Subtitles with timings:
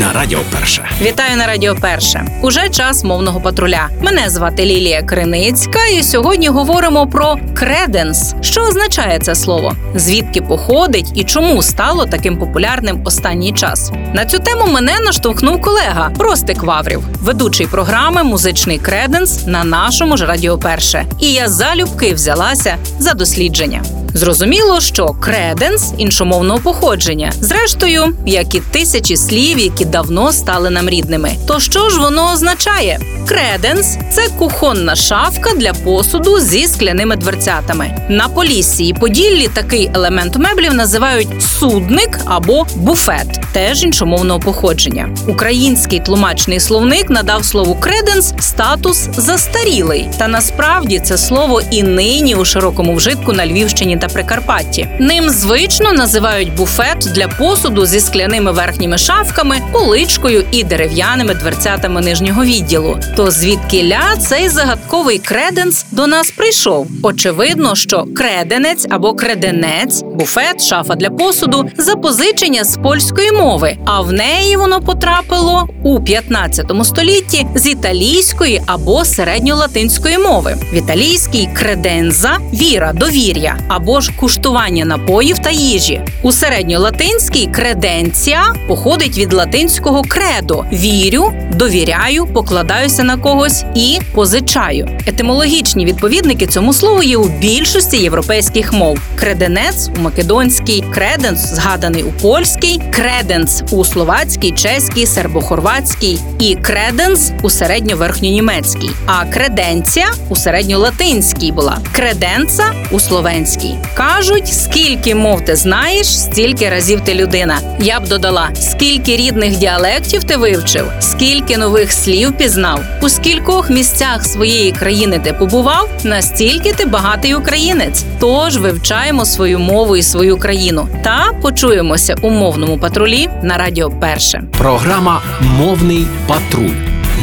[0.00, 0.88] на Радіо Перше.
[1.00, 2.26] Вітаю на Радіо Перше.
[2.42, 3.88] Уже час мовного патруля.
[4.02, 8.34] Мене звати Лілія Криницька, і сьогодні говоримо про креденс.
[8.40, 9.76] Що означає це слово?
[9.94, 13.92] Звідки походить і чому стало таким популярним останній час?
[14.14, 20.26] На цю тему мене наштовхнув колега Ростик Ваврів, ведучий програми Музичний креденс на нашому ж
[20.26, 21.04] Радіо Перше.
[21.20, 23.82] І я залюбки взялася за дослідження.
[24.14, 31.30] Зрозуміло, що креденс іншомовного походження, зрештою, як і тисячі слів, які давно стали нам рідними.
[31.46, 33.00] То що ж воно означає?
[33.28, 37.96] Креденс це кухонна шафка для посуду зі скляними дверцятами.
[38.08, 45.08] На Поліссі і Поділлі такий елемент меблів називають судник або буфет, теж іншомовного походження.
[45.28, 50.08] Український тлумачний словник надав слову креденс статус застарілий.
[50.18, 54.88] Та насправді це слово і нині у широкому вжитку на Львівщині та Прикарпатті.
[55.00, 62.44] Ним звично називають буфет для посуду зі скляними верхніми шафками, поличкою і дерев'яними дверцятами нижнього
[62.44, 62.98] відділу.
[63.16, 66.86] То звідки ля цей загадковий креденс до нас прийшов?
[67.02, 74.12] Очевидно, що креденець або креденець, буфет, шафа для посуду запозичення з польської мови, а в
[74.12, 80.56] неї воно потрапило у 15 столітті з італійської або середньолатинської мови.
[80.72, 86.02] В італійській креденза віра, довір'я або ж куштування напоїв та їжі.
[86.22, 94.88] У середньолатинській креденція походить від латинського кредо вірю, довіряю, покладаюся на когось і позичаю.
[95.06, 102.12] Етимологічні відповідники цьому слову є у більшості європейських мов: креденець у македонській, креденс згаданий у
[102.12, 108.90] польській, креденс у словацькій, чеській, сербохорватській і креденс у середньоверхньонімецькій.
[109.06, 113.74] А креденція у середньолатинській була креденца у словенській.
[113.94, 117.58] Кажуть, скільки мов ти знаєш, стільки разів ти людина.
[117.78, 124.24] Я б додала, скільки рідних діалектів ти вивчив, скільки нових слів пізнав, у скількох місцях
[124.24, 128.04] своєї країни ти побував, настільки ти багатий українець.
[128.20, 134.42] Тож вивчаємо свою мову і свою країну та почуємося у мовному патрулі на радіо Перше.
[134.58, 136.74] Програма Мовний патруль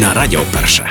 [0.00, 0.90] на Радіо Перше.